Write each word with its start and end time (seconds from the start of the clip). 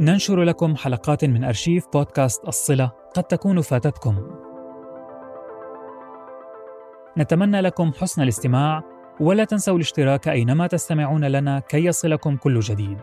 ننشر 0.00 0.42
لكم 0.42 0.76
حلقات 0.76 1.24
من 1.24 1.44
أرشيف 1.44 1.84
بودكاست 1.92 2.48
الصلة 2.48 2.92
قد 3.14 3.24
تكون 3.24 3.60
فاتتكم. 3.60 4.16
نتمنى 7.18 7.60
لكم 7.60 7.92
حسن 7.92 8.22
الاستماع 8.22 8.82
ولا 9.20 9.44
تنسوا 9.44 9.74
الاشتراك 9.74 10.28
أينما 10.28 10.66
تستمعون 10.66 11.24
لنا 11.24 11.60
كي 11.60 11.84
يصلكم 11.84 12.36
كل 12.36 12.60
جديد. 12.60 12.98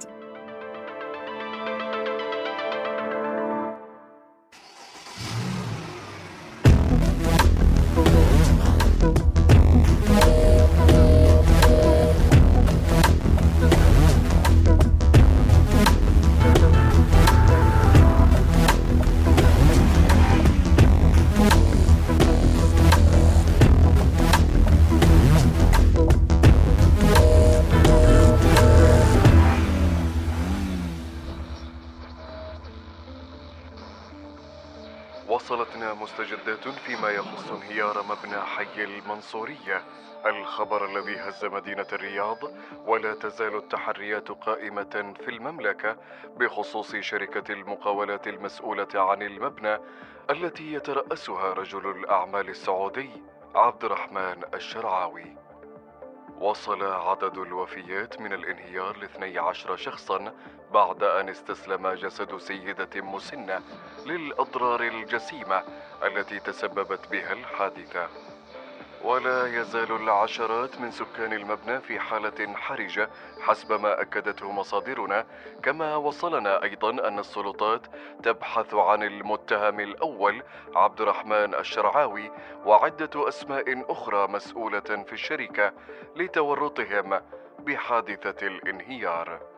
وصلتنا 35.77 35.94
مستجدات 35.94 36.67
فيما 36.67 37.09
يخص 37.09 37.52
انهيار 37.52 38.04
مبنى 38.04 38.41
حي 38.41 38.84
المنصورية. 38.84 39.84
الخبر 40.26 40.86
الذي 40.86 41.17
هز 41.17 41.45
مدينة 41.45 41.86
الرياض 41.94 42.38
ولا 42.86 43.13
تزال 43.13 43.55
التحريات 43.55 44.31
قائمة 44.31 45.13
في 45.20 45.27
المملكة 45.30 45.98
بخصوص 46.38 46.95
شركة 46.95 47.53
المقاولات 47.53 48.27
المسؤولة 48.27 48.88
عن 48.95 49.22
المبنى 49.22 49.78
التي 50.30 50.73
يترأسها 50.73 51.53
رجل 51.53 51.92
الأعمال 51.92 52.50
السعودي 52.50 53.09
عبد 53.55 53.83
الرحمن 53.83 54.44
الشرعاوي. 54.53 55.47
وصل 56.39 56.83
عدد 56.83 57.38
الوفيات 57.38 58.21
من 58.21 58.33
الانهيار 58.33 58.97
لاثني 58.97 59.39
عشر 59.39 59.75
شخصا 59.75 60.33
بعد 60.73 61.03
أن 61.03 61.30
استسلم 61.30 61.88
جسد 61.88 62.38
سيدة 62.38 63.02
مسنة 63.02 63.61
للأضرار 64.05 64.81
الجسيمة 64.81 65.63
التي 66.03 66.39
تسببت 66.39 67.11
بها 67.11 67.33
الحادثة. 67.33 68.09
ولا 69.03 69.48
يزال 69.48 69.92
العشرات 69.92 70.81
من 70.81 70.92
سكان 70.92 71.34
المبنى 71.34 71.80
في 71.80 72.00
حالة 72.00 72.53
حرجة 72.56 73.09
حسب 73.42 73.81
ما 73.81 74.02
أكدته 74.02 74.52
مصادرنا. 74.52 75.26
كما 75.64 75.95
وصلنا 75.95 76.64
أيضا 76.64 77.08
أن 77.08 77.20
السلطات 77.20 77.81
تبحث 78.23 78.73
عن 78.73 79.04
المتهم 79.04 79.80
الأول 79.80 80.44
عبد 80.76 81.02
الرحمن 81.02 81.56
الشرعاوي 81.56 82.31
وعدة 82.66 83.28
أسماء 83.28 83.92
أخرى 83.92 84.28
مسؤولة 84.28 84.80
في 84.80 85.14
الشركة 85.14 85.73
لتورطهم 86.16 87.22
بحادثة 87.59 88.48
الانهيار. 88.48 89.56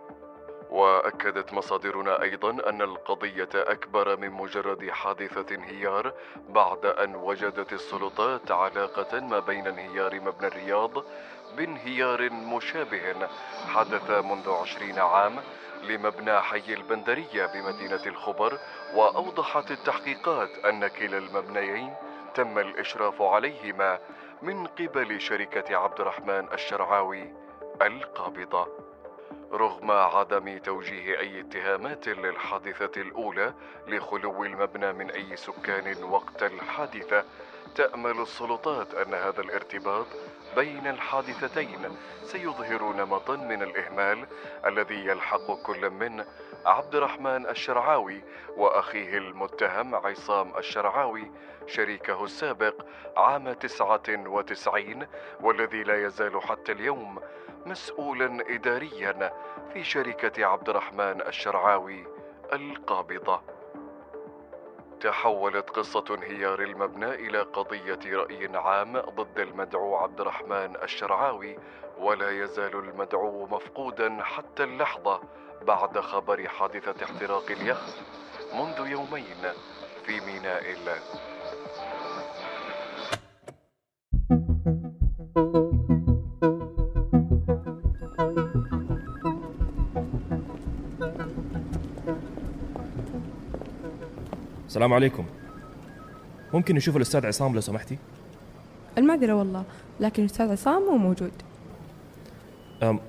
وأكدت 0.70 1.54
مصادرنا 1.54 2.22
أيضا 2.22 2.70
أن 2.70 2.82
القضية 2.82 3.50
أكبر 3.56 4.18
من 4.18 4.30
مجرد 4.30 4.90
حادثة 4.90 5.56
انهيار 5.56 6.14
بعد 6.50 6.86
أن 6.86 7.16
وجدت 7.16 7.74
السلطات 7.74 8.52
علاقه 8.52 9.20
ما 9.20 9.40
بين 9.40 9.68
انهيار 9.68 10.20
مبنى 10.20 10.48
الرياض 10.48 10.92
بانهيار 11.58 12.30
مشابه 12.30 13.28
حدث 13.68 14.10
منذ 14.12 14.50
عشرين 14.50 15.00
عام 15.00 15.40
لمبنى 15.84 16.40
حي 16.42 16.74
البندرية 16.74 17.46
بمدينة 17.46 18.02
الخبر 18.06 18.60
وأوضحت 18.96 19.72
التحقيقات 19.72 20.50
أن 20.66 20.88
كلا 20.88 21.18
المبنيين 21.18 21.94
تم 22.36 22.60
الإشراف 22.60 23.22
عليهما 23.22 24.00
من 24.42 24.68
قبل 24.68 25.22
شركة 25.22 25.78
عبد 25.78 26.00
الرحمن 26.00 26.48
الشرعاوي 26.54 27.34
القابضة. 27.82 28.89
رغم 29.52 29.92
عدم 29.92 30.58
توجيه 30.58 31.20
أي 31.20 31.40
اتهامات 31.40 32.08
للحادثة 32.08 33.02
الأولى 33.02 33.54
لخلو 33.88 34.44
المبنى 34.44 34.94
من 34.94 35.12
أي 35.12 35.36
سكان 35.36 36.04
وقت 36.04 36.44
الحادثة 36.44 37.24
تأمل 37.76 38.22
السلطات 38.22 38.94
أن 38.96 39.14
هذا 39.14 39.42
الارتباط 39.42 40.06
بين 40.56 40.88
الحادثتين 40.88 41.98
سيظهر 42.24 42.94
نمطا 42.94 43.36
من 43.36 43.64
الإهمال 43.64 44.26
الذي 44.66 45.06
يلحق 45.06 45.62
كل 45.64 45.90
من 45.90 46.26
عبد 46.66 46.96
الرحمن 46.96 47.46
الشرعاوي 47.46 48.22
وأخيه 48.58 49.18
المتهم 49.18 49.96
عصام 49.96 50.58
الشرعاوي 50.58 51.32
شريكه 51.68 52.24
السابق 52.24 52.86
عام 53.18 53.54
تسعة 53.54 54.04
وتسعين 54.10 55.08
والذي 55.42 55.84
لا 55.84 56.06
يزال 56.06 56.42
حتى 56.42 56.72
اليوم 56.72 57.20
مسؤولا 57.66 58.44
إداريا 58.56 59.34
في 59.74 59.84
شركة 59.84 60.46
عبد 60.46 60.70
الرحمن 60.70 61.22
الشرعاوي 61.22 62.08
القابضة. 62.54 63.42
تحولت 65.02 65.70
قصة 65.70 66.04
انهيار 66.12 66.60
المبنى 66.62 67.10
إلى 67.16 67.42
قضية 67.42 68.00
رأي 68.06 68.58
عام 68.58 69.00
ضد 69.00 69.40
المدعو 69.40 69.96
عبد 69.96 70.22
الرحمن 70.22 70.76
الشرعاوي 70.84 71.60
ولا 71.98 72.30
يزال 72.44 72.76
المدعو 72.76 73.46
مفقودا 73.46 74.24
حتى 74.24 74.64
اللحظة 74.64 75.22
بعد 75.62 76.00
خبر 76.00 76.48
حادثة 76.48 77.06
احتراق 77.06 77.46
اليخت 77.52 77.94
منذ 78.54 78.88
يومين 78.92 79.54
في 80.06 80.20
ميناء 80.20 80.72
الله. 80.72 81.00
السلام 94.80 94.94
عليكم. 94.94 95.26
ممكن 96.54 96.76
نشوف 96.76 96.98
الأستاذ 96.98 97.26
عصام 97.26 97.56
لو 97.56 97.62
سمحتي؟ 97.62 97.98
المعذرة 98.98 99.34
والله 99.34 99.64
لكن 100.00 100.24
الأستاذ 100.24 100.52
عصام 100.52 100.82
مو 100.82 100.98
موجود. 100.98 101.32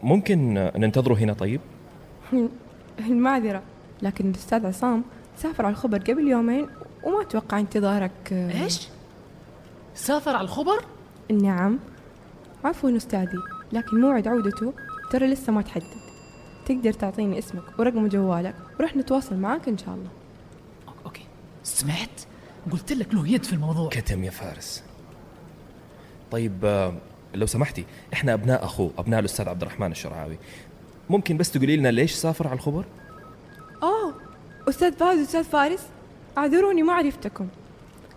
ممكن 0.03 0.54
ننتظره 0.54 1.14
هنا 1.14 1.32
طيب؟ 1.32 1.60
المعذرة 2.98 3.62
لكن 4.03 4.30
الأستاذ 4.30 4.66
عصام 4.66 5.04
سافر 5.36 5.66
على 5.66 5.72
الخبر 5.72 5.98
قبل 5.98 6.28
يومين 6.28 6.66
وما 7.04 7.22
أتوقع 7.22 7.59
انتظارك 7.59 8.32
إيش؟ 8.32 8.88
سافر 9.94 10.36
على 10.36 10.44
الخبر؟ 10.44 10.84
نعم. 11.42 11.78
عفوا 12.64 12.97
أستاذي 12.97 13.38
لكن 13.72 14.00
موعد 14.00 14.28
عودته 14.28 14.72
ترى 15.10 15.26
لسه 15.26 15.53
ما 15.53 15.62
تحدد. 15.62 16.00
تقدر 16.66 16.92
تعطيني 16.92 17.38
اسمك 17.38 17.78
ورقم 17.78 18.09
جوالك 18.09 18.54
ورح 18.80 18.97
نتواصل 18.97 19.36
معاك 19.36 19.69
إن 19.69 19.78
شاء 19.78 19.94
الله. 19.94 20.19
سمعت؟ 21.62 22.21
قلت 22.71 22.93
لك 22.93 23.15
له 23.15 23.28
يد 23.28 23.44
في 23.44 23.53
الموضوع. 23.53 23.88
كتم 23.88 24.25
يا 24.25 24.31
فارس. 24.31 24.82
طيب 26.31 26.91
لو 27.34 27.47
سمحتي 27.47 27.84
إحنا 28.12 28.34
أبناء 28.34 28.65
اخوه 28.65 28.91
أبناء 28.98 29.21
الأستاذ 29.21 29.48
عبد 29.48 29.62
الرحمن 29.62 29.91
الشرعاوي. 29.91 30.38
ممكن 31.10 31.37
بس 31.37 31.50
تقولي 31.50 31.76
لنا 31.76 31.88
ليش 31.88 32.12
سافر 32.12 32.48
على 32.48 32.54
الخبر؟ 32.54 32.84
آه 33.82 34.15
أستاذ 34.69 34.93
فاز 34.93 35.19
أستاذ 35.19 35.44
فارس 35.44 35.87
أعذروني 36.38 36.82
ما 36.82 36.93
عرفتكم. 36.93 37.48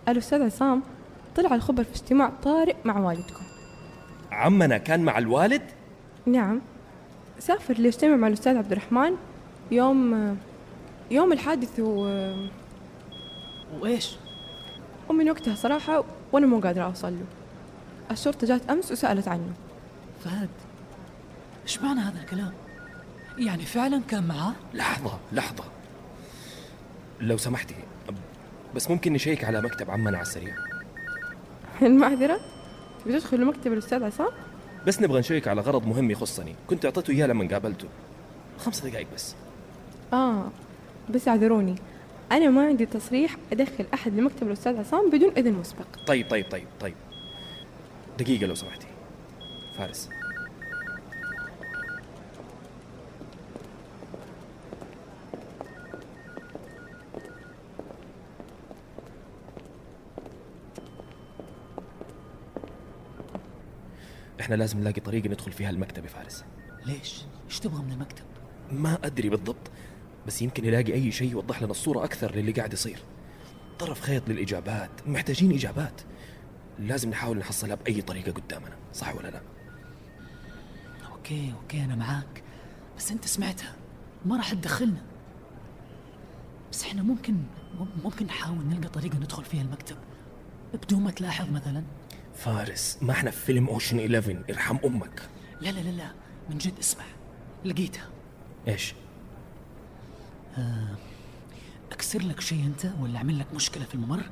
الأستاذ 0.08 0.42
عصام 0.42 0.82
طلع 1.36 1.54
الخبر 1.54 1.84
في 1.84 1.90
اجتماع 1.90 2.32
طارئ 2.42 2.76
مع 2.84 2.98
والدكم. 2.98 3.44
عمنا 4.32 4.78
كان 4.78 5.00
مع 5.00 5.18
الوالد؟ 5.18 5.62
نعم. 6.26 6.60
سافر 7.38 7.74
ليجتمع 7.74 8.16
مع 8.16 8.28
الأستاذ 8.28 8.56
عبد 8.56 8.72
الرحمن 8.72 9.12
يوم 9.70 10.36
يوم 11.10 11.32
الحادث 11.32 11.80
و 11.80 12.06
وإيش؟ 13.80 14.16
ومن 15.08 15.30
وقتها 15.30 15.54
صراحة 15.54 16.04
وأنا 16.32 16.46
مو 16.46 16.60
قادرة 16.60 16.82
أوصل 16.84 17.12
له. 17.12 17.24
الشرطة 18.10 18.46
جات 18.46 18.70
أمس 18.70 18.92
وسألت 18.92 19.28
عنه. 19.28 19.52
فهد 20.24 20.48
إيش 21.62 21.82
معنى 21.82 22.00
هذا 22.00 22.20
الكلام؟ 22.20 22.52
يعني 23.38 23.64
فعلا 23.64 24.02
كان 24.08 24.26
معاه؟ 24.26 24.52
لحظة 24.74 25.18
لحظة. 25.32 25.64
لو 27.20 27.36
سمحتي 27.36 27.74
بس 28.74 28.90
ممكن 28.90 29.12
نشيك 29.12 29.44
على 29.44 29.60
مكتب 29.60 29.90
عمنا 29.90 30.16
على 30.16 30.26
السريع. 30.26 30.54
المعذرة؟ 31.82 32.40
بتدخل 33.06 33.44
مكتب 33.44 33.72
الأستاذ 33.72 34.02
عصام؟ 34.02 34.30
بس 34.86 35.00
نبغى 35.00 35.18
نشيك 35.18 35.48
على 35.48 35.60
غرض 35.60 35.86
مهم 35.86 36.10
يخصني. 36.10 36.54
كنت 36.66 36.84
أعطيته 36.84 37.10
إياه 37.10 37.26
لما 37.26 37.48
قابلته. 37.48 37.88
خمس 38.58 38.80
دقائق 38.80 39.06
بس. 39.14 39.34
آه 40.12 40.50
بس 41.10 41.28
اعذروني. 41.28 41.74
أنا 42.34 42.50
ما 42.50 42.66
عندي 42.66 42.86
تصريح 42.86 43.36
أدخل 43.52 43.86
أحد 43.94 44.14
لمكتب 44.14 44.46
الأستاذ 44.46 44.78
عصام 44.78 45.10
بدون 45.10 45.32
إذن 45.36 45.52
مسبق. 45.52 45.86
طيب 46.06 46.30
طيب 46.30 46.50
طيب 46.50 46.66
طيب. 46.80 46.94
دقيقة 48.18 48.46
لو 48.46 48.54
سمحتي. 48.54 48.86
فارس. 49.78 50.08
إحنا 64.40 64.54
لازم 64.54 64.80
نلاقي 64.80 65.00
طريقة 65.00 65.28
ندخل 65.28 65.52
فيها 65.52 65.70
المكتب 65.70 66.04
يا 66.04 66.08
فارس. 66.08 66.44
ليش؟ 66.86 67.24
إيش 67.46 67.60
تبغى 67.60 67.82
من 67.82 67.92
المكتب؟ 67.92 68.24
ما 68.72 68.98
أدري 69.04 69.28
بالضبط. 69.28 69.63
بس 70.26 70.42
يمكن 70.42 70.64
نلاقي 70.64 70.92
أي 70.92 71.12
شيء 71.12 71.30
يوضح 71.30 71.62
لنا 71.62 71.70
الصورة 71.70 72.04
أكثر 72.04 72.34
للي 72.34 72.52
قاعد 72.52 72.72
يصير. 72.72 72.98
طرف 73.78 74.00
خيط 74.00 74.28
للإجابات 74.28 74.90
محتاجين 75.06 75.52
إجابات. 75.52 76.00
لازم 76.78 77.10
نحاول 77.10 77.38
نحصلها 77.38 77.74
بأي 77.74 78.02
طريقة 78.02 78.32
قدامنا 78.32 78.76
صح 78.94 79.14
ولا 79.16 79.28
لا؟ 79.28 79.40
okay 81.12 81.52
okay 81.62 81.84
أنا 81.84 81.94
معاك. 81.94 82.42
بس 82.98 83.10
أنت 83.10 83.24
سمعتها 83.26 83.74
ما 84.24 84.36
راح 84.36 84.52
تدخلنا. 84.54 85.02
بس 86.72 86.82
إحنا 86.82 87.02
ممكن 87.02 87.36
ممكن 88.04 88.26
نحاول 88.26 88.66
نلقى 88.66 88.88
طريقة 88.88 89.18
ندخل 89.18 89.44
فيها 89.44 89.62
المكتب. 89.62 89.96
بدون 90.74 91.00
ما 91.02 91.10
تلاحظ 91.10 91.50
مثلا. 91.50 91.82
فارس 92.34 92.98
ما 93.02 93.12
إحنا 93.12 93.30
في 93.30 93.44
فيلم 93.46 93.68
Ocean's 93.68 93.98
11 93.98 94.44
ارحم 94.50 94.76
أمك. 94.84 95.22
لا 95.60 95.68
لا 95.70 95.80
لا 95.80 95.90
لا. 95.90 96.12
من 96.50 96.58
جد 96.58 96.78
اسمع. 96.78 97.04
لقيتها. 97.64 98.08
إيش؟ 98.68 98.94
أكسر 101.92 102.22
لك 102.22 102.40
شيء 102.40 102.64
أنت 102.66 102.92
ولا 103.00 103.16
أعمل 103.18 103.38
لك 103.38 103.46
مشكلة 103.54 103.84
في 103.84 103.94
الممر؟ 103.94 104.22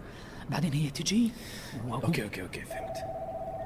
بعدين 0.51 0.73
هي 0.73 0.91
تجي 0.91 1.31
وأقول 1.87 2.05
okay 2.05 2.23
okay 2.25 2.43
okay 2.43 2.61
فهمت. 2.65 2.97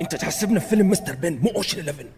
أنت 0.03 0.15
تحسبنا 0.15 0.61
في 0.61 0.67
فيلم 0.69 0.89
Mr. 0.91 1.15
Bean 1.17 1.39
مو 1.39 1.51
Ocean's 1.51 1.79
11 1.79 2.09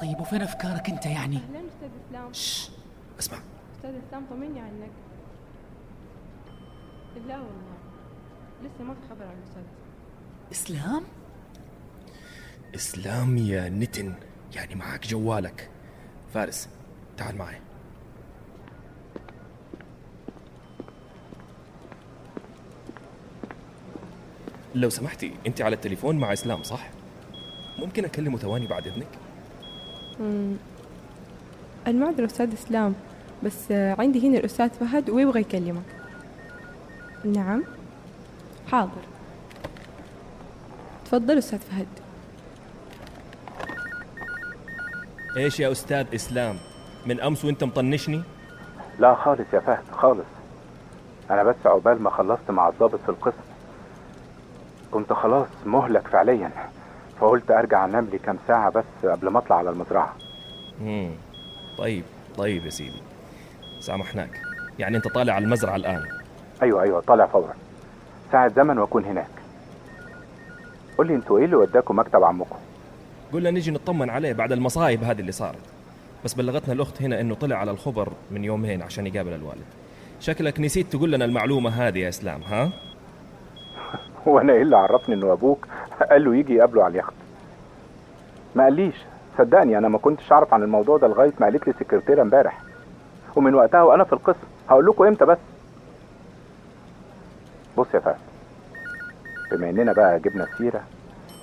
طيب 0.00 0.20
وفين 0.20 0.42
أفكارك 0.42 0.90
أنت 0.90 1.06
يعني؟ 1.06 1.36
أهلا 1.36 1.60
أستاذ 1.68 1.88
إسلام. 2.08 2.32
شش. 2.32 2.68
اسمع. 3.20 3.38
أستاذ 3.76 3.90
إسلام 4.08 4.24
طمني 4.30 4.60
عنك. 4.60 4.90
لا 7.28 7.34
والله. 7.36 7.76
لسه 8.64 8.84
ما 8.84 8.94
في 8.94 9.00
خبر 9.10 9.22
عن 9.24 9.36
الأستاذ. 9.42 9.62
إسلام؟ 10.52 11.02
إسلام 12.74 13.38
يا 13.38 13.68
نتن 13.68 14.14
يعني 14.54 14.74
معك 14.74 15.06
جوالك. 15.06 15.70
فارس 16.34 16.68
تعال 17.16 17.36
معي. 17.36 17.60
لو 24.76 24.90
سمحتي 24.90 25.32
أنت 25.46 25.62
على 25.62 25.74
التليفون 25.74 26.18
مع 26.18 26.32
إسلام 26.32 26.62
صح؟ 26.62 26.88
ممكن 27.78 28.04
أكلمه 28.04 28.38
ثواني 28.38 28.66
بعد 28.66 28.86
إذنك؟ 28.86 29.08
مم. 30.20 30.56
المعذرة 31.86 32.26
أستاذ 32.26 32.52
إسلام 32.52 32.94
بس 33.42 33.72
عندي 33.72 34.28
هنا 34.28 34.38
الأستاذ 34.38 34.68
فهد 34.68 35.10
ويبغى 35.10 35.40
يكلمك. 35.40 35.82
نعم. 37.24 37.64
حاضر. 38.72 39.02
تفضل 41.04 41.38
أستاذ 41.38 41.58
فهد. 41.58 41.86
إيش 45.36 45.60
يا 45.60 45.72
أستاذ 45.72 46.06
إسلام؟ 46.14 46.56
من 47.06 47.20
أمس 47.20 47.44
وأنت 47.44 47.64
مطنشني؟ 47.64 48.22
لا 48.98 49.14
خالص 49.14 49.46
يا 49.52 49.60
فهد 49.60 49.84
خالص. 49.92 50.26
أنا 51.30 51.42
بس 51.42 51.56
عقبال 51.64 52.02
ما 52.02 52.10
خلصت 52.10 52.50
مع 52.50 52.68
الضابط 52.68 53.00
في 53.00 53.08
القسم. 53.08 53.55
كنت 54.90 55.12
خلاص 55.12 55.48
مهلك 55.66 56.08
فعليا. 56.08 56.50
فقلت 57.20 57.50
أرجع 57.50 57.84
أنام 57.84 58.08
لي 58.12 58.18
كام 58.18 58.38
ساعة 58.48 58.70
بس 58.70 58.84
قبل 59.04 59.28
ما 59.28 59.38
أطلع 59.38 59.56
على 59.56 59.70
المزرعة. 59.70 60.16
امم 60.80 61.10
طيب 61.78 62.04
طيب 62.36 62.64
يا 62.64 62.70
سيدي. 62.70 63.02
سامحناك. 63.80 64.40
يعني 64.78 64.96
أنت 64.96 65.08
طالع 65.08 65.32
على 65.32 65.44
المزرعة 65.44 65.76
الآن. 65.76 66.02
أيوه 66.62 66.82
أيوه 66.82 67.00
طالع 67.00 67.26
فورا. 67.26 67.54
ساعة 68.32 68.48
زمن 68.48 68.78
وأكون 68.78 69.04
هناك. 69.04 69.28
قول 70.98 71.06
لي 71.06 71.14
أنتوا 71.14 71.38
إيه 71.38 71.44
اللي 71.44 71.56
وداكم 71.56 71.98
مكتب 71.98 72.24
عمكم؟ 72.24 72.56
قلنا 73.32 73.50
نجي 73.50 73.70
نطمن 73.70 74.10
عليه 74.10 74.32
بعد 74.32 74.52
المصايب 74.52 75.04
هذه 75.04 75.20
اللي 75.20 75.32
صارت. 75.32 75.58
بس 76.24 76.34
بلغتنا 76.34 76.74
الأخت 76.74 77.02
هنا 77.02 77.20
إنه 77.20 77.34
طلع 77.34 77.56
على 77.56 77.70
الخبر 77.70 78.12
من 78.30 78.44
يومين 78.44 78.82
عشان 78.82 79.06
يقابل 79.06 79.32
الوالد. 79.32 79.64
شكلك 80.20 80.60
نسيت 80.60 80.86
تقول 80.92 81.12
لنا 81.12 81.24
المعلومة 81.24 81.70
هذه 81.70 81.98
يا 81.98 82.08
إسلام 82.08 82.42
ها؟ 82.42 82.70
وأنا 84.34 84.52
إيه 84.52 84.62
اللي 84.62 84.76
عرفني 84.76 85.14
إنه 85.14 85.32
أبوك. 85.32 85.66
قال 86.10 86.24
له 86.24 86.36
يجي 86.36 86.54
يقابله 86.54 86.84
على 86.84 86.92
اليخت. 86.92 87.12
ما 88.54 88.64
قاليش. 88.64 88.94
صدقني 89.38 89.78
أنا 89.78 89.88
ما 89.88 89.98
كنتش 89.98 90.32
أعرف 90.32 90.54
عن 90.54 90.62
الموضوع 90.62 90.96
ده 90.98 91.08
لغاية 91.08 91.32
ما 91.40 91.46
قالت 91.46 91.66
لي 91.66 91.72
السكرتيره 91.72 92.22
امبارح. 92.22 92.60
ومن 93.36 93.54
وقتها 93.54 93.82
وأنا 93.82 94.04
في 94.04 94.12
القسم. 94.12 94.46
هقول 94.68 94.86
لكم 94.86 95.04
إمتى 95.04 95.24
بس. 95.24 95.38
بص 97.78 97.86
يا 97.94 98.00
فهد. 98.00 98.16
بما 99.52 99.70
إننا 99.70 99.92
بقى 99.92 100.18
جبنا 100.20 100.44
السيرة 100.44 100.82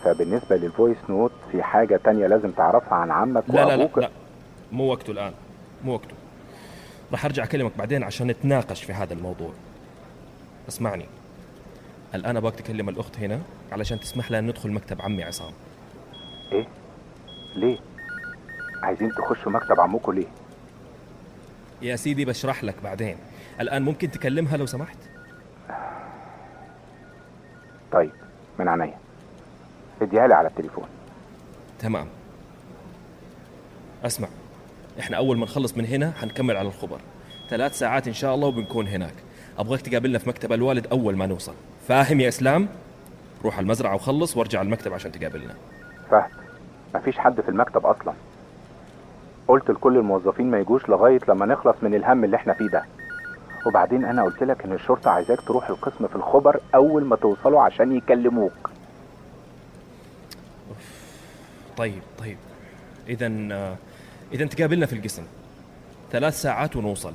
فبالنسبة 0.04 0.56
لل 0.56 0.68
voice 0.68 0.98
note 1.10 1.32
في 1.52 1.64
حاجة 1.64 2.00
تانية 2.04 2.28
لازم 2.28 2.52
تعرفها 2.52 2.94
عن 2.94 3.12
عمك 3.12 3.44
لا 3.48 3.54
لا 3.54 3.66
لا, 3.66 3.76
وأبوك؟ 3.76 3.98
لا. 3.98 4.10
مو 4.72 4.84
وقته 4.92 5.12
الآن. 5.12 5.34
مو 5.86 5.94
وقته. 5.94 6.16
راح 7.12 7.26
أرجع 7.26 7.44
أكلمك 7.44 7.72
بعدين 7.78 8.04
عشان 8.04 8.28
نتناقش 8.28 8.84
في 8.84 8.94
هذا 8.94 9.14
الموضوع. 9.14 9.50
اسمعني. 10.70 11.06
الآن 12.16 12.38
أبغاك 12.38 12.56
تكلم 12.56 12.90
الأخت 12.90 13.20
هنا 13.20 13.42
علشان 13.72 14.00
تسمح 14.00 14.32
لنا 14.32 14.42
ندخل 14.42 14.72
مكتب 14.72 15.02
عمي 15.02 15.24
عصام. 15.24 15.54
إيه؟ 16.52 16.68
ليه؟ 17.56 17.78
عايزين 18.84 19.10
تخشوا 19.10 19.52
مكتب 19.52 19.80
عمكم 19.80 20.12
ليه؟ 20.12 20.28
يا 21.82 21.96
سيدي 21.96 22.26
بشرح 22.26 22.64
لك 22.64 22.76
بعدين. 22.84 23.18
الآن 23.60 23.82
ممكن 23.82 24.12
تكلمها 24.12 24.58
لو 24.58 24.66
سمحت؟ 24.66 24.98
طيب 27.92 28.12
من 28.60 28.68
عينيا. 28.68 28.98
اديها 30.02 30.28
لي 30.28 30.34
على 30.34 30.48
التليفون. 30.48 30.88
تمام. 31.80 32.08
اسمع 34.04 34.28
إحنا 35.00 35.18
أول 35.18 35.38
ما 35.38 35.44
نخلص 35.44 35.78
من 35.78 35.86
هنا 35.86 36.12
حنكمل 36.12 36.58
على 36.58 36.68
الخبر. 36.68 37.00
ثلاث 37.50 37.80
ساعات 37.80 38.08
إن 38.08 38.14
شاء 38.14 38.36
الله 38.36 38.48
وبنكون 38.48 38.88
هناك. 38.88 39.14
أبغاك 39.58 39.82
تقابلنا 39.82 40.20
في 40.20 40.30
مكتب 40.30 40.54
الوالد 40.54 40.88
أول 40.88 41.16
ما 41.18 41.26
نوصل. 41.26 41.54
فاهم 41.88 42.20
يا 42.20 42.28
إسلام؟ 42.28 42.68
روح 43.44 43.58
على 43.58 43.64
المزرعة 43.64 43.96
وخلص 43.96 44.38
وارجع 44.38 44.60
على 44.60 44.66
المكتب 44.66 44.94
عشان 44.94 45.12
تقابلنا. 45.12 45.54
فهد 46.12 46.32
مفيش 46.96 47.18
حد 47.18 47.42
في 47.42 47.50
المكتب 47.50 47.86
أصلا. 47.86 48.14
قلت 49.48 49.70
لكل 49.72 49.98
الموظفين 49.98 50.52
ما 50.52 50.60
يجوش 50.60 50.90
لغاية 50.90 51.20
لما 51.28 51.46
نخلص 51.46 51.76
من 51.82 51.96
الهم 51.96 52.24
اللي 52.24 52.38
إحنا 52.38 52.54
فيه 52.54 52.68
ده. 52.68 52.84
وبعدين 53.66 54.06
أنا 54.06 54.24
قلت 54.24 54.44
لك 54.44 54.66
إن 54.66 54.74
الشرطة 54.74 55.12
عايزاك 55.12 55.42
تروح 55.42 55.70
القسم 55.70 56.08
في 56.08 56.16
الخبر 56.16 56.60
أول 56.76 57.06
ما 57.06 57.16
توصلوا 57.16 57.62
عشان 57.62 57.96
يكلموك. 57.96 58.70
طيب 61.78 62.02
طيب. 62.20 62.38
اذا 63.10 63.28
اذا 64.34 64.46
تقابلنا 64.46 64.86
في 64.86 64.94
القسم. 64.94 65.24
ثلاث 66.12 66.42
ساعات 66.42 66.76
ونوصل. 66.76 67.14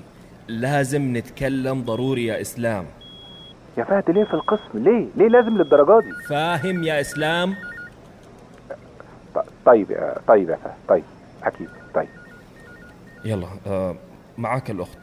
لازم 0.49 1.17
نتكلم 1.17 1.83
ضروري 1.83 2.27
يا 2.27 2.41
إسلام. 2.41 2.87
يا 3.77 3.85
فهد 3.85 4.11
ليه 4.11 4.25
في 4.25 4.35
القسم؟ 4.35 4.63
ليه؟ 4.75 5.07
ليه 5.17 5.29
لازم 5.29 5.59
للدرجة 5.59 6.01
دي؟ 6.05 6.13
فاهم 6.29 6.83
يا 6.85 7.01
إسلام؟ 7.01 7.55
طيب 9.67 9.91
يا 9.91 10.15
طيب 10.29 10.51
يا 10.51 10.57
فهد 10.57 10.75
طيب 10.89 11.05
أكيد 11.43 11.69
طيب. 11.95 12.09
يلا 13.25 13.47
آه 13.67 13.97
معاك 14.39 14.71
الأخت. 14.71 14.99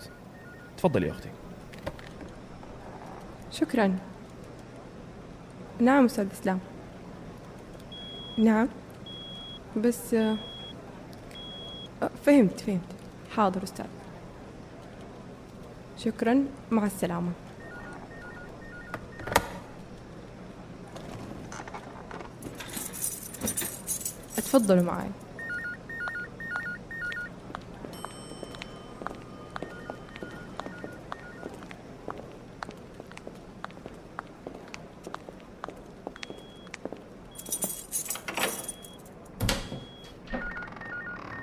تفضلي 0.77 1.07
يا 1.07 1.11
أختي. 1.11 1.29
شكرا. 3.51 3.95
نعم 5.79 6.05
أستاذ 6.05 6.27
إسلام. 6.31 6.59
نعم. 8.37 8.67
بس 9.77 10.13
آه، 10.13 10.37
آه، 12.03 12.09
فهمت 12.25 12.59
فهمت. 12.59 12.79
حاضر 13.35 13.63
أستاذ. 13.63 13.85
شكرا 15.97 16.45
مع 16.71 16.85
السلامة. 16.85 17.31
اتفضلوا 24.55 24.83
معي 24.83 25.09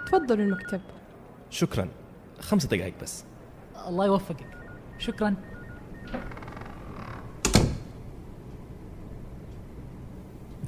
تفضلوا 0.07 0.45
المكتب. 0.45 0.81
شكرا. 1.51 1.89
خمس 2.41 2.67
دقائق 2.67 2.95
بس. 3.03 3.25
الله 3.89 4.07
يوفقك. 4.07 4.47
شكرا. 4.99 5.35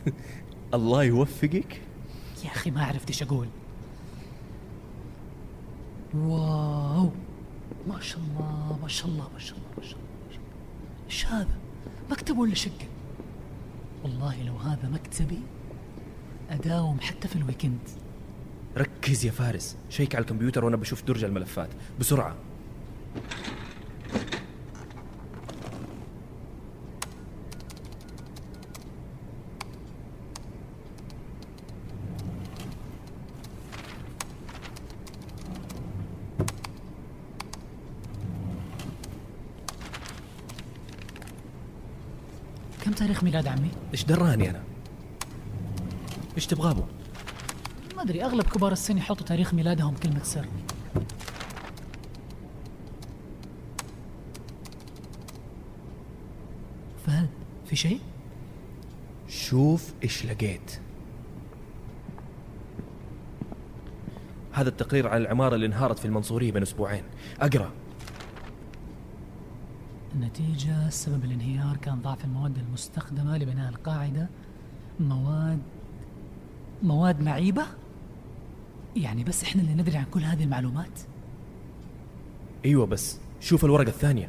الله 0.75 1.05
يوفقك. 1.05 1.81
يا 2.45 2.51
أخي 2.51 2.71
ما 2.71 2.85
عرفت 2.85 3.09
إيش 3.09 3.23
أقول. 3.23 3.49
واو. 6.15 7.11
ما 7.89 8.01
شاء 8.01 8.21
الله 8.21 8.79
ما 8.83 8.89
شاء 8.89 9.09
الله 9.09 9.29
ما 9.33 9.39
شاء 9.39 9.59
الله 9.59 9.69
ما 9.79 9.83
شاء 9.83 9.99
الله. 9.99 10.41
إيش 11.07 11.27
هذا 11.27 11.59
مكتب 12.11 12.39
ولا 12.39 12.55
شقة؟ 12.55 12.89
والله 14.03 14.43
لو 14.43 14.57
هذا 14.57 14.89
مكتبي 14.89 15.41
أداوم 16.51 17.01
حتى 17.01 17.29
في 17.29 17.37
الويكند. 17.37 17.79
ركز 18.77 19.25
يا 19.25 19.31
فارس. 19.31 19.77
شيك 19.91 20.15
على 20.15 20.23
الكمبيوتر 20.23 20.65
وأنا 20.65 20.77
بشوف 20.77 21.05
درج 21.05 21.25
الملفات. 21.25 21.71
بسرعة. 22.01 22.37
تاريخ 42.95 43.25
ميلاد 43.25 43.47
عمي؟ 43.47 43.71
إيش 43.93 44.05
دراني 44.05 44.51
أنا؟ 44.51 44.63
إيش 46.37 46.47
تبغى 46.47 46.71
أبو؟ 46.71 46.83
ما 47.97 48.03
أدري 48.03 48.25
أغلب 48.25 48.45
كبار 48.45 48.73
السن 48.73 48.99
يحطوا 48.99 49.27
تاريخ 49.27 49.55
ميلادهم 49.55 49.95
كلمة 49.95 50.23
سر. 50.23 50.47
فهد 57.07 57.29
في 57.67 57.77
شيء؟ 57.77 58.01
شوف 59.29 59.93
إيش 60.03 60.27
لقيت. 60.27 60.81
هذا 64.53 64.69
التقرير 64.69 65.09
على 65.09 65.23
العمارة 65.23 65.55
اللي 65.55 65.67
انهارت 65.67 65.99
في 65.99 66.05
المنصورية 66.05 66.53
بين 66.53 66.63
أسبوعين. 66.63 67.05
أقرأ. 67.41 67.71
النتيجة 70.41 70.89
سبب 70.91 71.25
الانهيار 71.25 71.77
كان 71.77 72.01
ضعف 72.03 72.25
المواد 72.25 72.59
المستخدمة 72.59 73.39
لبناء 73.39 73.69
القاعدة. 73.69 74.29
مواد 75.01 75.59
مواد 76.83 77.21
معيبة؟ 77.21 77.67
يعني 78.97 79.25
بس 79.25 79.43
إحنا 79.43 79.63
اللي 79.63 79.75
ندري 79.75 79.97
عن 79.97 80.05
كل 80.05 80.21
هذه 80.21 80.45
المعلومات؟ 80.45 81.01
أيوة 82.65 82.87
بس 82.87 83.19
شوف 83.41 83.65
الورقة 83.65 83.89
الثانية. 83.89 84.29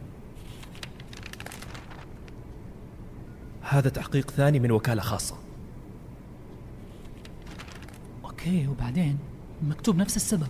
هذا 3.62 3.90
تحقيق 3.90 4.32
ثاني 4.32 4.60
من 4.60 4.72
وكالة 4.72 5.02
خاصة. 5.02 5.36
أوكي 8.26 8.68
وبعدين؟ 8.68 9.18
مكتوب 9.64 9.96
نفس 9.96 10.16
السبب. 10.16 10.48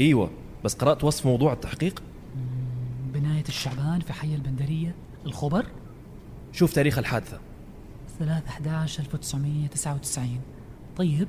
أيوة 0.00 0.30
بس 0.64 0.74
قرأت 0.74 1.04
وصف 1.04 1.26
موضوع 1.26 1.52
التحقيق؟ 1.52 2.02
بناية 3.40 3.48
الشعبان 3.48 4.00
في 4.00 4.12
حي 4.12 4.34
البندرية. 4.34 4.94
الخبر؟ 5.26 5.66
شوف 6.52 6.72
تاريخ 6.72 6.98
الحادثة. 6.98 7.40
3 8.18 8.48
11 8.48 9.02
1999 9.02 10.40
طيب؟ 10.96 11.28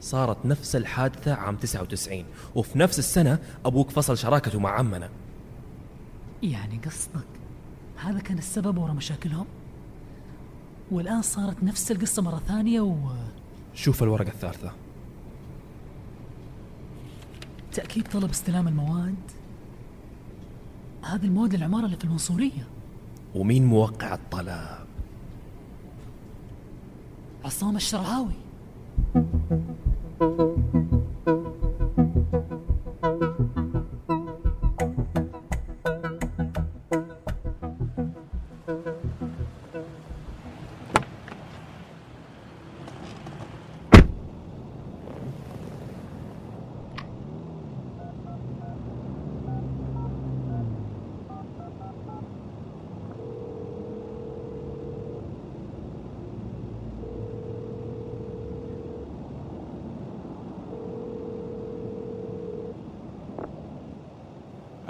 صارت 0.00 0.46
نفس 0.46 0.76
الحادثة 0.76 1.34
عام 1.34 1.56
99 1.56 2.24
وفي 2.54 2.78
نفس 2.78 2.98
السنة 2.98 3.38
أبوك 3.64 3.90
فصل 3.90 4.18
شراكته 4.18 4.60
مع 4.60 4.70
عمنا. 4.70 5.10
يعني 6.42 6.80
قصدك 6.86 7.26
هذا 7.96 8.20
كان 8.20 8.38
السبب 8.38 8.78
ورا 8.78 8.92
مشاكلهم؟ 8.92 9.46
والآن 10.90 11.22
صارت 11.22 11.62
نفس 11.62 11.90
القصة 11.90 12.22
مرة 12.22 12.42
ثانية 12.48 12.80
و 12.80 12.96
شوف 13.74 14.02
الورقة 14.02 14.28
الثالثة. 14.28 14.72
تأكيد 17.72 18.08
طلب 18.08 18.30
استلام 18.30 18.68
المواد. 18.68 19.37
هذه 21.02 21.24
المواد 21.24 21.54
للعمارة 21.54 21.84
اللي 21.84 21.96
في 21.96 22.04
المنصورية. 22.04 22.66
ومين 23.34 23.66
موقع 23.66 24.14
الطلب؟ 24.14 24.86
عصام 27.44 27.76
الشرعاوي. 27.76 28.32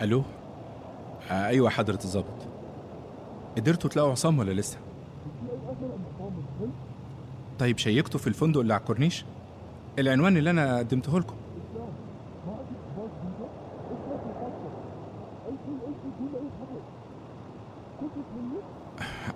ألو؟ 0.03 0.23
آه 1.31 1.47
أيوه 1.47 1.71
حضرة 1.71 1.99
الظابط 2.05 2.49
قدرتوا 3.57 3.91
تلاقوا 3.91 4.11
عصام 4.11 4.39
ولا 4.39 4.53
لسه؟ 4.53 4.79
طيب 7.59 7.79
شيكتوا 7.79 8.21
في 8.21 8.27
الفندق 8.27 8.61
اللي 8.61 8.75
على 8.75 8.81
الكورنيش؟ 8.81 9.25
العنوان 9.99 10.37
اللي 10.37 10.51
أنا 10.51 10.79
قدمته 10.79 11.19
لكم. 11.21 11.35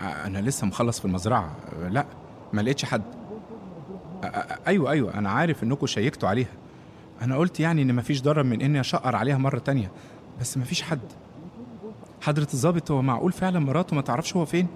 آه، 0.02 0.26
أنا 0.26 0.38
لسه 0.38 0.66
مخلص 0.66 0.98
في 0.98 1.04
المزرعة. 1.04 1.56
آه، 1.82 1.88
لا 1.88 2.06
ما 2.52 2.60
لقيتش 2.60 2.84
حد. 2.84 3.02
أيوه 4.66 4.90
أيوه 4.90 5.14
أنا 5.14 5.30
عارف 5.30 5.62
انكم 5.62 5.86
شيكتوا 5.86 6.28
عليها. 6.28 6.48
أنا 7.22 7.36
قلت 7.36 7.60
يعني 7.60 7.82
إن 7.82 7.94
مفيش 7.94 8.22
ضرر 8.22 8.42
من 8.42 8.62
إني 8.62 8.80
أشقر 8.80 9.16
عليها 9.16 9.38
مرة 9.38 9.58
تانية. 9.58 9.90
بس 10.42 10.58
مفيش 10.58 10.82
حد. 10.82 11.00
حضرة 12.20 12.48
الظابط 12.54 12.90
هو 12.90 13.02
معقول 13.02 13.32
فعلا 13.32 13.58
مراته 13.58 13.96
ما 13.96 14.02
تعرفش 14.02 14.36
هو 14.36 14.44
فين؟ 14.44 14.66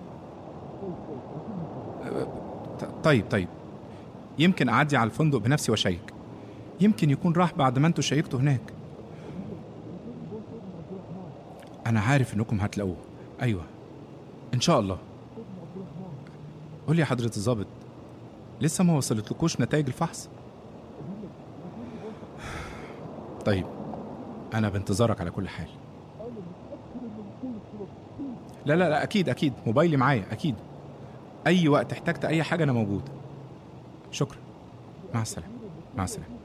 طيب 3.05 3.25
طيب. 3.31 3.49
يمكن 4.39 4.69
أعدي 4.69 4.97
على 4.97 5.11
الفندق 5.11 5.39
بنفسي 5.39 5.71
وأشيك. 5.71 6.15
يمكن 6.81 7.11
يكون 7.11 7.33
راح 7.33 7.55
بعد 7.55 7.79
ما 7.79 7.87
أنتوا 7.87 8.03
شيكتوا 8.03 8.41
هناك. 8.41 8.61
أنا 11.87 12.01
عارف 12.01 12.35
إنكم 12.35 12.61
هتلاقوه. 12.61 12.97
أيوه. 13.43 13.63
إن 14.55 14.61
شاء 14.61 14.81
الله. 14.81 14.99
قول 16.87 16.97
لي 16.97 17.01
يا 17.03 17.07
حضرة 17.07 17.33
الظابط 17.37 17.67
لسه 18.61 18.85
ما 18.85 18.97
وصلتلكوش 18.97 19.61
نتائج 19.61 19.87
الفحص؟ 19.87 20.29
طيب. 23.45 23.76
أنا 24.55 24.69
بانتظارك 24.69 25.21
على 25.21 25.31
كل 25.31 25.49
حال. 25.49 25.69
لا 28.67 28.75
لا 28.75 28.89
لا 28.89 29.03
أكيد 29.03 29.29
أكيد. 29.29 29.53
موبايلي 29.67 29.97
معايا 29.97 30.25
أكيد. 30.33 30.55
أي 31.47 31.69
وقت 31.69 31.93
احتجت 31.93 32.25
أي 32.25 32.43
حاجة 32.43 32.65
أنا 32.65 32.73
موجود. 32.73 33.03
شكرا. 34.11 34.39
مع 35.15 35.23
السلامة. 35.23 35.53
مع 35.97 36.05
السلامة. 36.05 36.37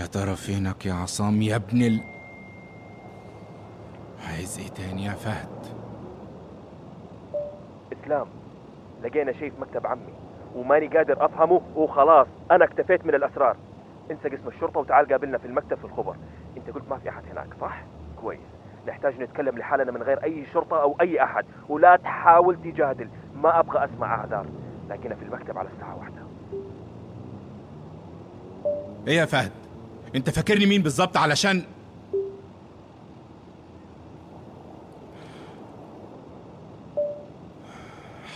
يا 0.00 0.06
ترى 0.06 0.36
فينك 0.36 0.86
يا 0.86 0.94
عصام؟ 0.94 1.42
يا 1.42 1.56
ابن 1.56 1.82
ال 1.82 2.00
عايز 4.28 4.58
إيه 4.58 4.68
تاني 4.68 5.04
يا 5.04 5.12
فهد؟ 5.12 5.48
إسلام. 7.92 8.26
لقينا 9.04 9.32
شيء 9.32 9.50
في 9.50 9.60
مكتب 9.60 9.86
عمي 9.86 10.12
وماني 10.56 10.86
قادر 10.86 11.24
أفهمه 11.24 11.60
وخلاص 11.76 12.26
أنا 12.50 12.64
اكتفيت 12.64 13.06
من 13.06 13.14
الأسرار. 13.14 13.56
انسى 14.10 14.28
قسم 14.28 14.48
الشرطة 14.48 14.80
وتعال 14.80 15.08
قابلنا 15.08 15.38
في 15.38 15.46
المكتب 15.46 15.78
في 15.78 15.84
الخبر. 15.84 16.16
انت 16.56 16.70
قلت 16.70 16.84
ما 16.90 16.98
في 16.98 17.08
أحد 17.08 17.22
هناك 17.30 17.48
صح؟ 17.60 17.84
كويس. 18.20 18.40
نحتاج 18.88 19.20
نتكلم 19.20 19.58
لحالنا 19.58 19.92
من 19.92 20.02
غير 20.02 20.24
أي 20.24 20.46
شرطة 20.52 20.82
أو 20.82 20.96
أي 21.00 21.22
أحد 21.22 21.44
ولا 21.68 21.96
تحاول 21.96 22.56
تجادل. 22.56 23.08
ما 23.34 23.60
أبغى 23.60 23.84
أسمع 23.84 24.14
أعذار. 24.14 24.46
لكن 24.88 25.14
في 25.14 25.22
المكتب 25.22 25.58
على 25.58 25.68
الساعة 25.74 25.98
واحدة. 25.98 26.24
إيه 29.08 29.16
يا 29.16 29.24
فهد؟ 29.24 29.52
أنت 30.14 30.30
فاكرني 30.30 30.66
مين 30.66 30.82
بالظبط 30.82 31.16
علشان؟ 31.16 31.62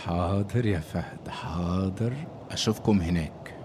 حاضر 0.05 0.65
يا 0.65 0.79
فهد 0.79 1.27
حاضر. 1.29 2.13
أشوفكم 2.51 3.01
هناك. 3.01 3.55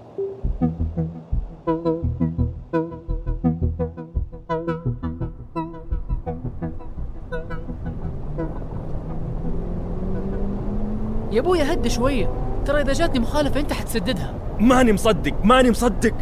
يا 11.35 11.41
ابويا 11.41 11.73
هد 11.73 11.89
شوية. 11.89 12.33
ترى 12.67 12.81
إذا 12.81 12.93
جاتني 12.93 13.19
مخالفة 13.19 13.61
أنت 13.61 13.73
حتسددها. 13.73 14.35
ماني 14.61 14.93
مصدق 14.93 15.35
ماني 15.45 15.71
مصدق. 15.71 16.15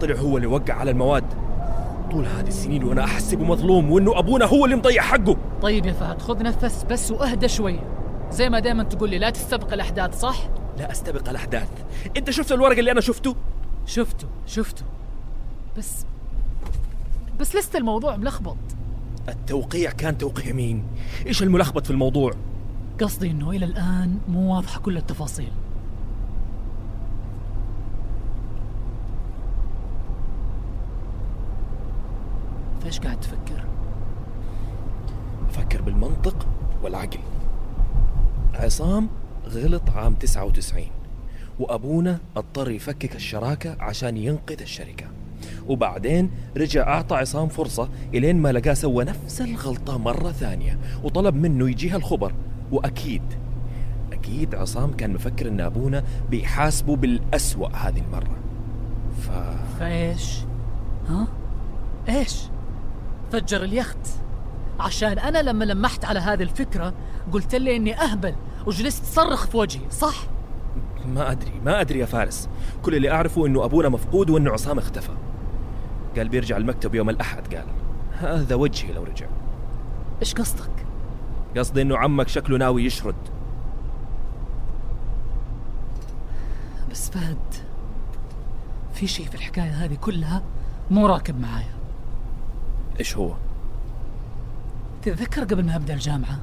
طلع 0.00 0.16
هو 0.16 0.36
اللي 0.36 0.46
وقع 0.46 0.74
على 0.74 0.90
المواد. 0.90 1.24
طول 2.10 2.26
هذه 2.26 2.48
السنين 2.48 2.84
وأنا 2.84 3.04
احسبه 3.04 3.44
مظلوم 3.44 3.90
وإنه 3.90 4.18
أبونا 4.18 4.44
هو 4.44 4.64
اللي 4.64 4.76
مضيع 4.76 5.02
حقه. 5.02 5.36
طيب 5.62 5.86
يا 5.86 5.92
فهد 5.92 6.22
خذ 6.22 6.42
نفس 6.42 6.84
بس 6.90 7.10
وأهدى 7.10 7.48
شوية. 7.48 7.80
زي 8.30 8.50
ما 8.50 8.60
دائما 8.60 8.82
تقول 8.82 9.10
لي 9.10 9.18
لا 9.18 9.30
تستبق 9.30 9.72
الأحداث 9.72 10.20
صح؟ 10.20 10.36
لا 10.78 10.90
أستبق 10.90 11.28
الأحداث. 11.28 11.68
أنت 12.16 12.30
شفت 12.30 12.52
الورق 12.52 12.78
اللي 12.78 12.92
أنا 12.92 13.00
شفته؟ 13.00 13.36
شفته 13.86 14.28
شفته. 14.46 14.84
بس 15.78 16.06
بس 17.40 17.56
لسه 17.56 17.78
الموضوع 17.78 18.16
ملخبط. 18.16 18.56
التوقيع 19.28 19.90
كان 19.90 20.18
توقيع 20.18 20.52
مين؟ 20.52 20.84
إيش 21.26 21.42
الملخبط 21.42 21.84
في 21.84 21.90
الموضوع؟ 21.90 22.32
قصدي 23.00 23.30
إنه 23.30 23.50
إلى 23.50 23.64
الآن 23.64 24.18
مو 24.28 24.54
واضحة 24.54 24.80
كل 24.80 24.96
التفاصيل. 24.96 25.52
فإيش 32.82 33.00
قاعد 33.00 33.20
تفكر؟ 33.20 33.64
أفكر 35.48 35.82
بالمنطق 35.82 36.46
والعقل. 36.82 37.20
عصام 38.54 39.08
غلط 39.48 39.90
عام 39.90 40.14
99 40.14 40.84
وأبونا 41.58 42.18
اضطر 42.36 42.70
يفكك 42.70 43.16
الشراكة 43.16 43.76
عشان 43.80 44.16
ينقذ 44.16 44.60
الشركة. 44.60 45.06
وبعدين 45.68 46.30
رجع 46.56 46.88
أعطى 46.88 47.16
عصام 47.16 47.48
فرصة 47.48 47.88
إلين 48.14 48.36
ما 48.36 48.52
لقاه 48.52 48.74
سوى 48.74 49.04
نفس 49.04 49.40
الغلطة 49.40 49.98
مرة 49.98 50.32
ثانية 50.32 50.78
وطلب 51.04 51.34
منه 51.34 51.70
يجيها 51.70 51.96
الخبر. 51.96 52.32
وأكيد 52.72 53.22
أكيد 54.12 54.54
عصام 54.54 54.92
كان 54.92 55.12
مفكر 55.12 55.48
إن 55.48 55.60
أبونا 55.60 56.04
بيحاسبه 56.30 56.96
بالأسوأ 56.96 57.68
هذه 57.68 57.98
المرة. 58.00 58.36
ف 59.20 59.30
فإيش؟ 59.78 60.38
ها؟ 61.08 61.26
إيش؟ 62.08 62.42
فجر 63.32 63.64
اليخت. 63.64 63.98
عشان 64.80 65.18
أنا 65.18 65.42
لما 65.42 65.64
لمحت 65.64 66.04
على 66.04 66.20
هذه 66.20 66.42
الفكرة 66.42 66.94
قلت 67.32 67.54
لي 67.54 67.76
إني 67.76 68.00
أهبل 68.00 68.34
وجلست 68.66 69.02
تصرخ 69.02 69.46
في 69.46 69.56
وجهي 69.56 69.90
صح؟ 69.90 70.16
ما 71.06 71.30
أدري 71.30 71.52
ما 71.64 71.80
أدري 71.80 71.98
يا 71.98 72.06
فارس. 72.06 72.48
كل 72.82 72.94
اللي 72.94 73.10
أعرفه 73.10 73.46
إنه 73.46 73.64
أبونا 73.64 73.88
مفقود 73.88 74.30
وإنه 74.30 74.50
عصام 74.50 74.78
اختفى. 74.78 75.12
قال 76.16 76.28
بيرجع 76.28 76.56
المكتب 76.56 76.94
يوم 76.94 77.10
الأحد 77.10 77.54
قال. 77.54 77.66
هذا 78.18 78.54
وجهي 78.54 78.92
لو 78.92 79.04
رجع. 79.04 79.26
إيش 80.22 80.34
قصدك؟ 80.34 80.81
قصدي 81.56 81.82
إنه 81.82 81.98
عمك 81.98 82.28
شكله 82.28 82.58
ناوي 82.58 82.84
يشرد. 82.84 83.14
بس 86.90 87.10
فهد 87.10 87.54
في 88.94 89.06
شيء 89.06 89.26
في 89.26 89.34
الحكاية 89.34 89.84
هذه 89.84 89.94
كلها 89.94 90.42
مو 90.90 91.06
راكب 91.06 91.40
معايا. 91.40 91.74
إيش 93.00 93.16
هو؟ 93.16 93.34
تتذكر 95.02 95.44
قبل 95.44 95.66
ما 95.66 95.76
أبدأ 95.76 95.94
الجامعة؟ 95.94 96.38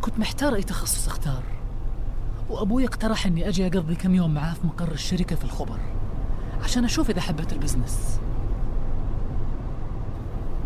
كنت 0.00 0.18
محتار 0.18 0.54
أي 0.54 0.62
تخصص 0.62 1.08
أختار. 1.08 1.42
وأبوي 2.50 2.84
اقترح 2.84 3.26
إني 3.26 3.48
أجي 3.48 3.66
أقضي 3.66 3.94
كم 3.94 4.14
يوم 4.14 4.34
معاه 4.34 4.54
في 4.54 4.66
مقر 4.66 4.92
الشركة 4.92 5.36
في 5.36 5.44
الخبر 5.44 5.78
عشان 6.64 6.84
أشوف 6.84 7.10
إذا 7.10 7.20
حبيت 7.20 7.52
البزنس. 7.52 8.20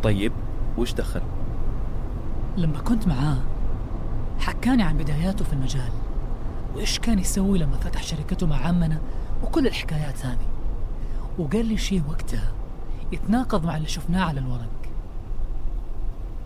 طيب 0.03 0.33
وش 0.79 0.93
دخل؟ 0.93 1.23
لما 2.61 2.79
كنت 2.79 3.09
معاه 3.09 3.39
حكاني 4.39 4.83
عن 4.83 4.97
بداياته 4.97 5.45
في 5.45 5.53
المجال 5.53 5.91
وإيش 6.75 6.99
كان 6.99 7.19
يسوي 7.19 7.59
لما 7.59 7.77
فتح 7.77 8.03
شركته 8.03 8.47
مع 8.47 8.57
عمنا 8.57 8.99
وكل 9.43 9.67
الحكايات 9.67 10.27
هذه. 10.27 10.47
وقال 11.39 11.67
لي 11.67 11.77
شيء 11.77 12.03
وقتها 12.09 12.53
يتناقض 13.13 13.67
مع 13.67 13.77
اللي 13.77 13.89
شفناه 13.89 14.25
على 14.25 14.41
الورق. 14.41 14.71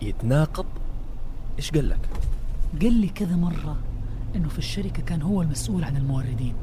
يتناقض؟ 0.01 0.65
إيش 1.57 1.71
قال 1.71 1.89
لك؟ 1.89 2.09
قال 2.81 2.93
لي 2.93 3.07
كذا 3.07 3.35
مرة 3.35 3.77
إنه 4.35 4.49
في 4.49 4.57
الشركة 4.57 5.03
كان 5.03 5.21
هو 5.21 5.41
المسؤول 5.41 5.83
عن 5.83 5.97
الموردين. 5.97 6.53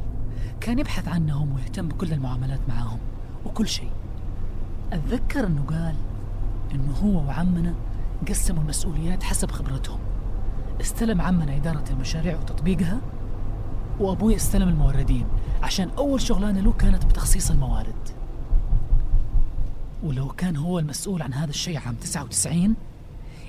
كان 0.60 0.78
يبحث 0.78 1.08
عنهم 1.08 1.54
ويهتم 1.54 1.88
بكل 1.88 2.12
المعاملات 2.12 2.60
معاهم 2.68 2.98
وكل 3.44 3.68
شيء. 3.68 3.90
أتذكر 4.92 5.46
إنه 5.46 5.64
قال 5.68 5.94
إنه 6.74 6.92
هو 6.92 7.26
وعمنا 7.26 7.74
قسموا 8.28 8.62
المسؤوليات 8.62 9.22
حسب 9.22 9.50
خبرتهم. 9.50 9.98
استلم 10.80 11.20
عمنا 11.20 11.56
إدارة 11.56 11.84
المشاريع 11.90 12.38
وتطبيقها 12.38 13.00
وأبوي 14.00 14.36
استلم 14.36 14.68
الموردين 14.68 15.26
عشان 15.62 15.90
أول 15.98 16.20
شغلانة 16.20 16.60
له 16.60 16.72
كانت 16.72 17.04
بتخصيص 17.04 17.50
الموارد. 17.50 18.08
ولو 20.04 20.28
كان 20.28 20.56
هو 20.56 20.78
المسؤول 20.78 21.22
عن 21.22 21.34
هذا 21.34 21.50
الشيء 21.50 21.78
عام 21.78 21.94
99 21.94 22.74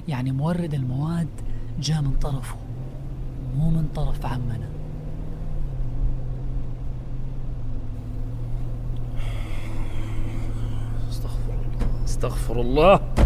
يعني 0.07 0.31
مورد 0.31 0.73
المواد 0.73 1.27
جاء 1.79 2.01
من 2.01 2.15
طرفه 2.21 2.55
مو 3.57 3.69
من 3.69 3.87
طرف 3.95 4.25
عمنا. 4.25 4.69
استغفر 11.09 11.53
الله. 11.53 12.03
استغفر 12.05 12.61
الله. 12.61 13.22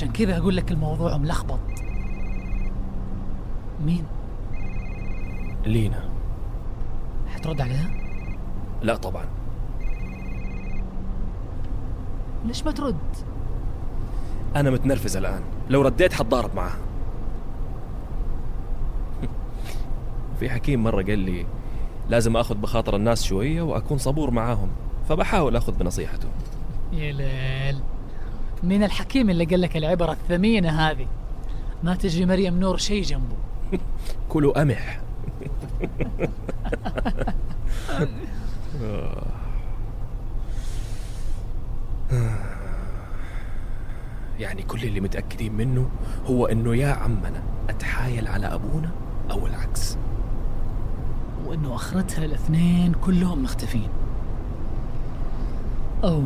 عشان 0.00 0.12
كذا 0.12 0.36
أقول 0.36 0.56
لك 0.56 0.70
الموضوع 0.72 1.16
ملخبط. 1.16 1.58
مين؟ 3.84 4.04
لينا. 5.66 6.10
حترد 7.28 7.60
عليها؟ 7.60 7.90
لا 8.82 8.96
طبعا. 8.96 9.24
ليش 12.44 12.64
ما 12.64 12.72
ترد؟ 12.72 12.96
أنا 14.56 14.70
متنرفز 14.70 15.16
الآن. 15.16 15.42
لو 15.70 15.82
رديت 15.82 16.12
حتضارب 16.12 16.54
معاه 16.54 16.76
في 20.38 20.50
حكيم 20.50 20.82
مرة 20.82 21.02
قال 21.02 21.18
لي 21.18 21.46
لازم 22.08 22.36
آخذ 22.36 22.54
بخاطر 22.54 22.96
الناس 22.96 23.24
شوية 23.24 23.62
وأكون 23.62 23.98
صبور 23.98 24.30
معاهم 24.30 24.68
فبحاول 25.08 25.56
آخذ 25.56 25.72
بنصيحته. 25.72 26.28
يا 26.92 27.12
ليل. 27.12 27.80
مين 28.62 28.82
الحكيم 28.82 29.30
اللي 29.30 29.44
قال 29.44 29.60
لك 29.60 29.76
العبرة 29.76 30.12
الثمينة 30.12 30.68
هذه. 30.68 31.06
ما 31.82 31.94
تجي 31.94 32.26
مريم 32.26 32.60
نور 32.60 32.76
شيء 32.76 33.02
جنبه. 33.02 33.36
كلوا 34.28 34.60
قمح 34.60 35.00
يعني 44.38 44.62
كل 44.62 44.84
اللي 44.84 45.00
متأكدين 45.00 45.52
منه 45.52 45.88
هو 46.26 46.46
إنه 46.46 46.76
يا 46.76 46.92
عمنا 46.92 47.42
أتحايل 47.68 48.28
على 48.28 48.46
أبونا 48.46 48.90
أو 49.30 49.46
العكس. 49.46 49.96
وإنه 51.46 51.74
آخرتها 51.74 52.24
الاثنين 52.24 52.92
كلهم 52.92 53.42
مختفين. 53.42 53.88
أو 56.04 56.22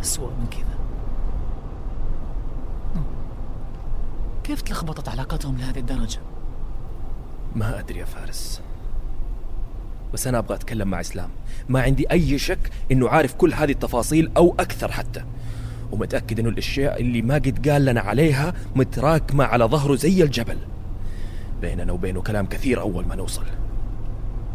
أسوأ 0.00 0.30
من 0.30 0.46
كذا. 0.50 0.80
كيف 4.44 4.62
تلخبطت 4.62 5.08
علاقتهم 5.08 5.56
لهذه 5.56 5.78
الدرجة؟ 5.78 6.18
ما 7.56 7.78
أدري 7.78 7.98
يا 7.98 8.04
فارس. 8.04 8.60
بس 10.14 10.26
أنا 10.26 10.38
أبغى 10.38 10.54
أتكلم 10.54 10.88
مع 10.88 11.00
إسلام. 11.00 11.30
ما 11.68 11.82
عندي 11.82 12.10
أي 12.10 12.38
شك 12.38 12.70
إنه 12.92 13.08
عارف 13.08 13.34
كل 13.34 13.54
هذه 13.54 13.70
التفاصيل 13.70 14.30
أو 14.36 14.54
أكثر 14.58 14.92
حتى. 14.92 15.24
ومتأكد 15.92 16.40
إنه 16.40 16.48
الأشياء 16.48 17.00
اللي 17.00 17.22
ما 17.22 17.34
قد 17.34 17.68
قال 17.68 17.84
لنا 17.84 18.00
عليها 18.00 18.54
متراكمه 18.76 19.44
على 19.44 19.64
ظهره 19.64 19.94
زي 19.94 20.22
الجبل. 20.22 20.58
بيننا 21.60 21.92
وبينه 21.92 22.22
كلام 22.22 22.46
كثير 22.46 22.80
أول 22.80 23.06
ما 23.06 23.14
نوصل. 23.14 23.44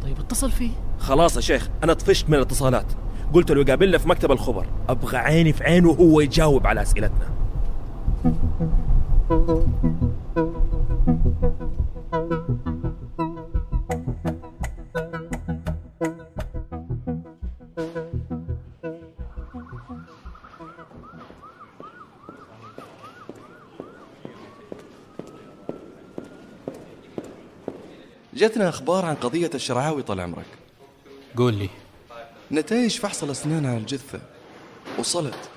طيب 0.02 0.20
اتصل 0.20 0.52
فيه. 0.52 0.72
خلاص 1.00 1.36
يا 1.36 1.42
شيخ 1.42 1.70
أنا 1.84 1.94
طفشت 1.94 2.30
من 2.30 2.36
الاتصالات. 2.36 2.86
قلت 3.36 3.52
له 3.52 3.62
يقابلنا 3.62 3.98
في 3.98 4.10
مكتب 4.10 4.32
الخبر. 4.32 4.66
أبغى 4.90 5.18
عيني 5.18 5.54
في 5.54 5.64
عينه 5.64 5.90
وهو 5.90 6.22
يجاوب 6.22 6.68
على 6.68 6.82
أسئلتنا. 6.82 7.30
جتنا 28.34 28.70
أخبار 28.70 29.06
عن 29.06 29.16
قضية 29.16 29.50
الشرعاوي 29.56 30.02
طال 30.04 30.20
عمرك. 30.20 30.46
قول 31.38 31.54
لي. 31.54 31.70
نتائج 32.52 33.00
فحص 33.00 33.24
الأسنان 33.24 33.66
على 33.66 33.78
الجثة. 33.78 34.22
وصلت. 35.00 35.50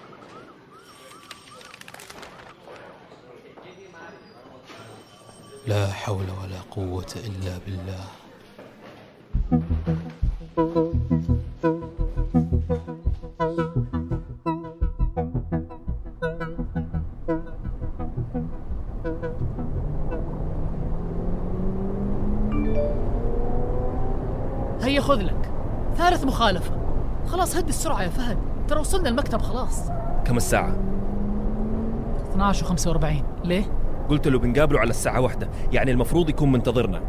لا 5.67 5.93
حول 5.93 6.17
ولا 6.17 6.61
قوة 6.71 7.15
إلا 7.17 7.59
بالله. 7.67 8.05
هيا 24.83 25.01
خذ 25.01 25.23
لك. 25.23 25.51
ثالث 25.97 26.25
مخالفة. 26.25 26.68
خلاص 27.27 27.57
هدي 27.57 27.69
السرعة 27.69 28.03
يا 28.03 28.09
فهد 28.09 28.39
ترى 28.69 28.81
وصلنا 28.81 29.09
المكتب 29.09 29.43
خلاص 29.43 29.91
كم 30.25 30.37
الساعة؟ 30.37 30.77
12 32.33 32.67
و45 32.67 33.07
ليه؟ 33.47 33.65
قلت 34.09 34.29
له 34.29 34.39
بنقابله 34.39 34.81
على 34.81 34.91
الساعة 34.91 35.21
واحدة 35.21 35.49
يعني 35.73 35.91
المفروض 35.91 36.29
يكون 36.29 36.53
منتظرنا 36.53 37.01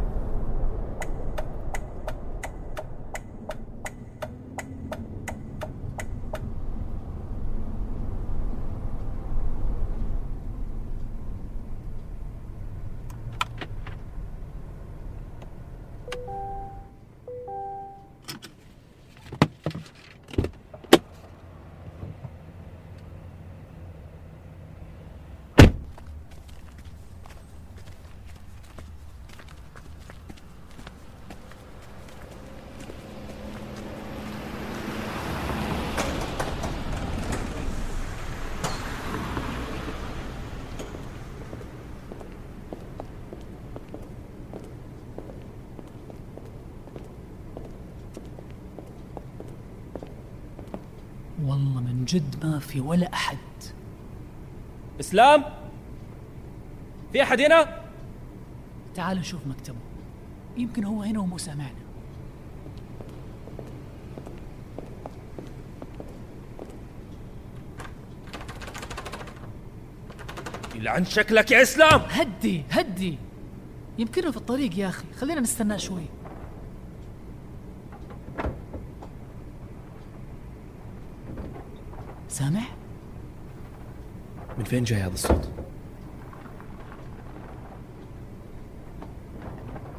والله 51.45 51.81
من 51.81 51.98
جد 52.09 52.45
ما 52.45 52.59
في 52.59 52.79
ولا 52.81 53.13
أحد. 53.13 53.37
إسلام؟ 54.99 55.43
في 57.11 57.23
أحد 57.23 57.41
هنا؟ 57.41 57.81
تعال 58.95 59.17
نشوف 59.17 59.47
مكتبه. 59.47 59.77
يمكن 60.57 60.83
هو 60.83 61.03
هنا 61.03 61.19
ومو 61.19 61.37
سامعنا. 61.37 61.71
يلعن 70.75 71.05
شكلك 71.05 71.51
يا 71.51 71.61
إسلام. 71.61 72.01
هدي 72.09 72.63
هدي. 72.71 73.17
يمكنه 73.99 74.31
في 74.31 74.37
الطريق 74.37 74.79
يا 74.79 74.89
أخي. 74.89 75.05
خلينا 75.19 75.41
نستناه 75.41 75.77
شوي. 75.77 76.05
سامع؟ 82.39 82.61
من 84.57 84.63
فين 84.63 84.83
جاي 84.83 85.01
هذا 85.01 85.13
الصوت؟ 85.13 85.49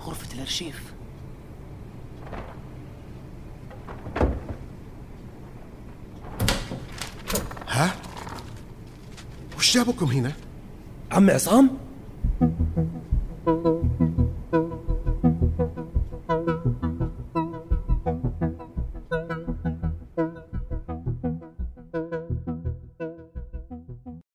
غرفة 0.00 0.34
الأرشيف 0.34 0.94
ها؟ 7.68 7.96
وش 9.58 9.74
جابكم 9.74 10.06
هنا؟ 10.06 10.32
عم 11.12 11.30
عصام؟ 11.30 11.78